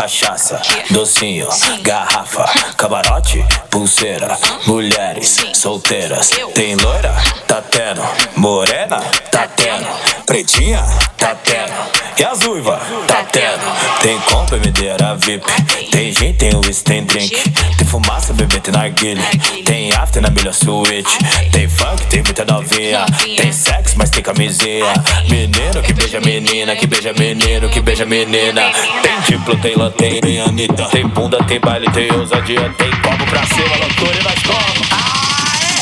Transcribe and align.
cachaça, 0.00 0.58
docinho, 0.90 1.46
garrafa, 1.82 2.46
camarote, 2.78 3.44
pulseira, 3.68 4.34
mulheres 4.66 5.36
solteiras. 5.52 6.30
Tem 6.54 6.74
loira? 6.74 7.14
Tá 7.46 7.60
tendo. 7.60 8.00
Morena? 8.34 8.98
Tá 9.30 9.46
tendo. 9.46 9.86
Pretinha? 10.24 10.82
Tá 11.18 11.34
tendo. 11.34 11.99
E 12.20 12.22
as 12.22 12.42
uiva? 12.42 12.78
Tá 13.06 13.24
tendo. 13.32 14.02
Tem 14.02 14.20
compra, 14.20 14.58
medeira 14.58 15.16
VIP. 15.16 15.42
Tem 15.90 16.12
gin, 16.12 16.34
tem 16.34 16.54
whisky, 16.54 16.84
tem 16.84 17.02
drink. 17.02 17.50
Tem 17.78 17.86
fumaça, 17.86 18.34
bebê, 18.34 18.60
tem 18.60 18.74
narguile. 18.74 19.22
Tem 19.64 19.90
after 19.94 20.20
na 20.20 20.28
melhor 20.28 20.52
suíte. 20.52 21.16
Tem 21.50 21.66
funk, 21.66 22.04
tem 22.08 22.22
muita 22.22 22.44
novinha. 22.44 23.06
Tem 23.38 23.50
sexo, 23.50 23.94
mas 23.96 24.10
tem 24.10 24.22
camisinha. 24.22 24.92
Menino 25.30 25.80
que 25.82 25.94
beija 25.94 26.20
menina, 26.20 26.76
que 26.76 26.86
beija 26.86 27.14
menino, 27.14 27.70
que 27.70 27.80
beija 27.80 28.04
menina. 28.04 28.70
Tem 29.02 29.20
diplo, 29.26 29.56
tem 29.56 29.74
lã, 29.74 29.90
tem 29.90 30.42
Anitta. 30.42 30.84
Tem 30.90 31.08
bunda, 31.08 31.42
tem 31.44 31.58
baile, 31.58 31.90
tem 31.90 32.12
ousadia. 32.12 32.68
Tem 32.76 32.90
como 33.00 33.26
pra 33.30 33.46
cima, 33.46 33.76
loucura 33.76 34.20
e 34.20 34.22
nós 34.22 34.42
como. 34.42 34.84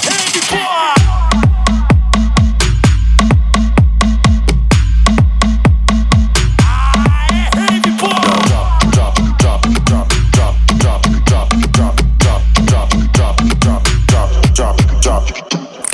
Aê, 0.07 0.41
porra! 0.49 0.98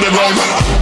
the 0.00 0.10
ground. 0.10 0.77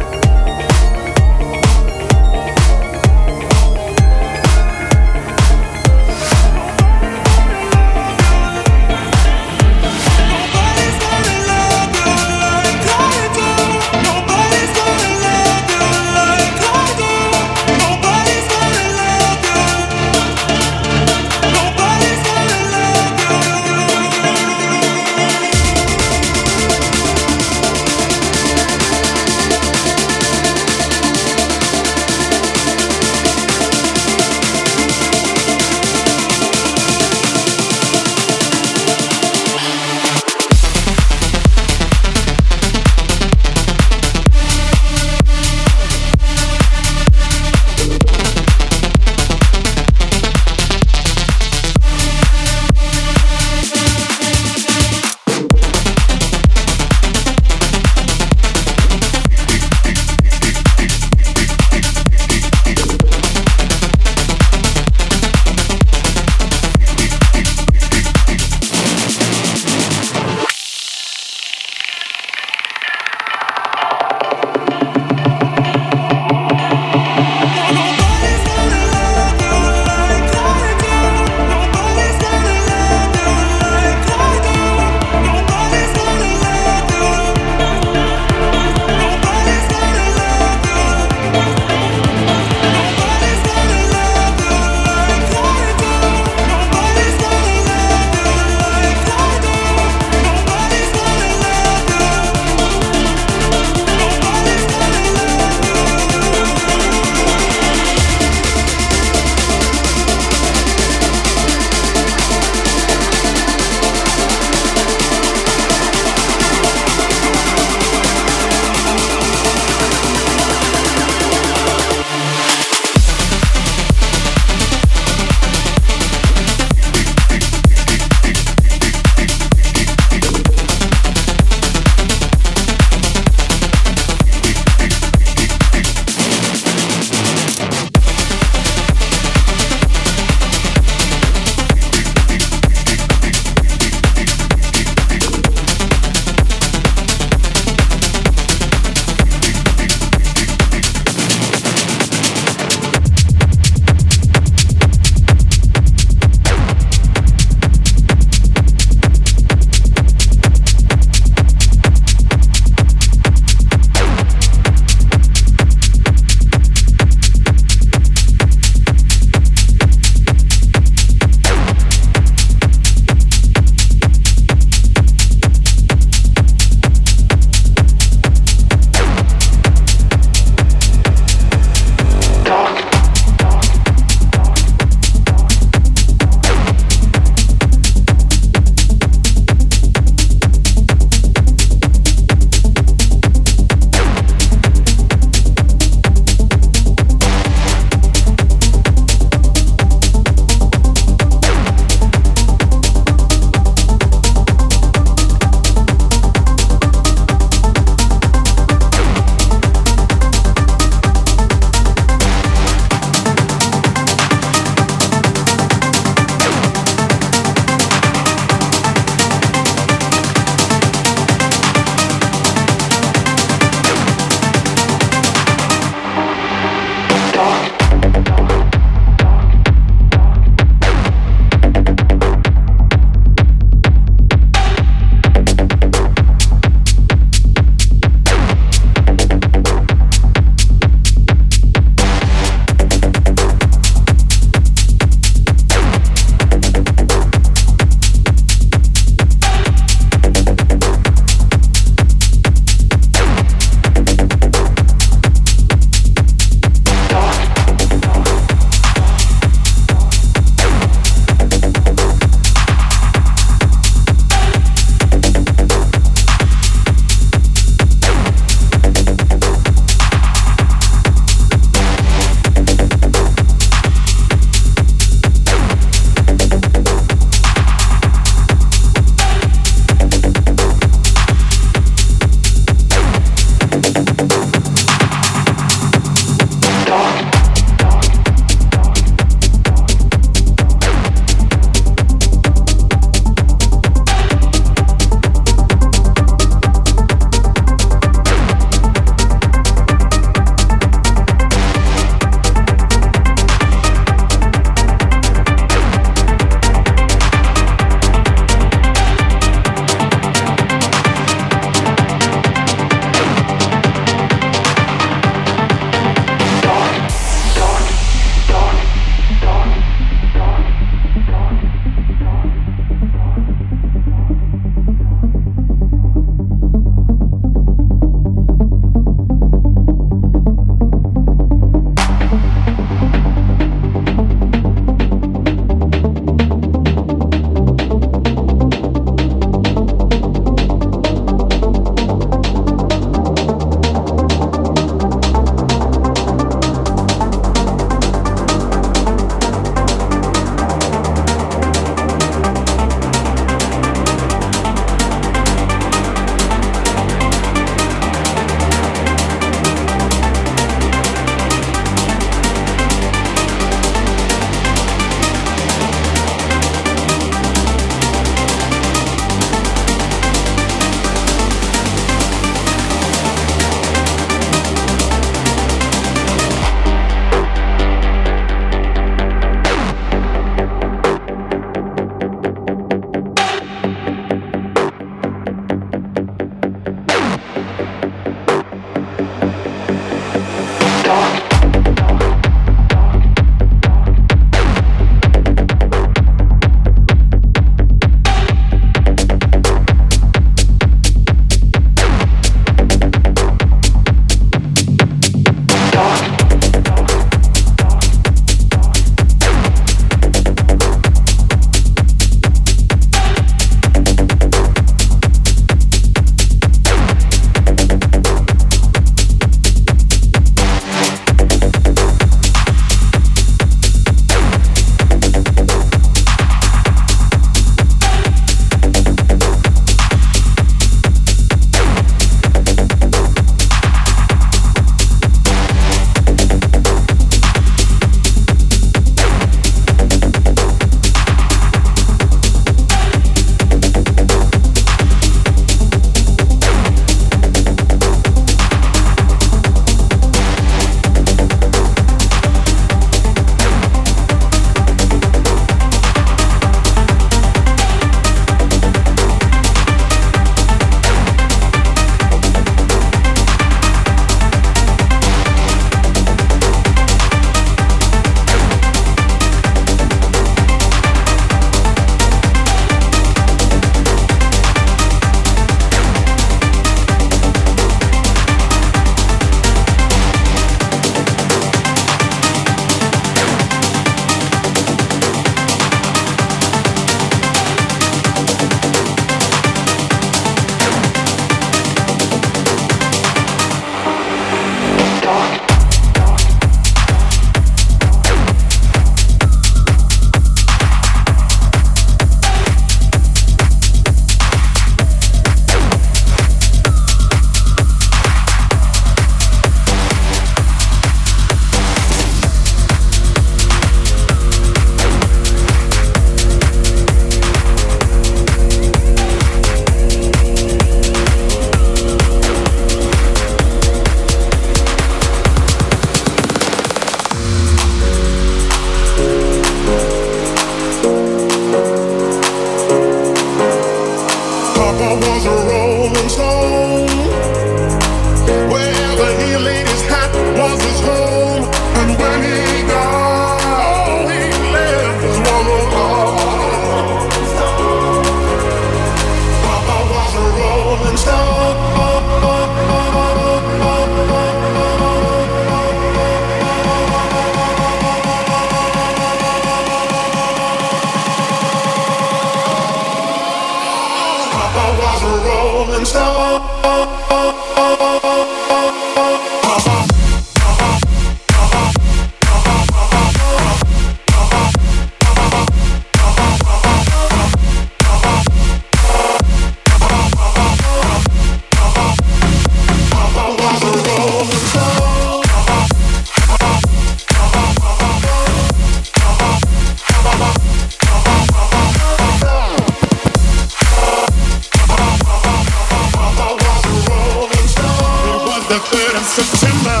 September, 599.34 600.00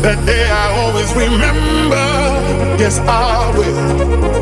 that 0.00 0.24
day 0.24 0.48
I 0.48 0.78
always 0.78 1.12
remember. 1.12 1.96
Yes, 2.78 3.00
I 3.00 3.50
will. 3.58 4.41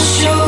show 0.00 0.39